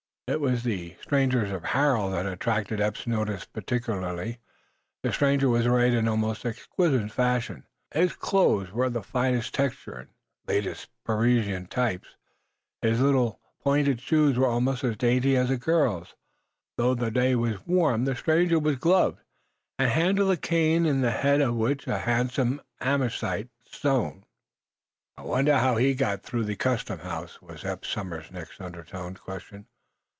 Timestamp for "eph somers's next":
27.65-28.61